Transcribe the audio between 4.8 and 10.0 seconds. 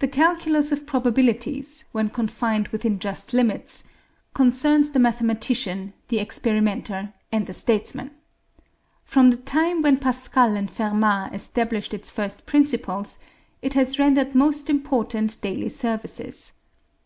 the mathematician, the experimenter, and the statesman. From the time when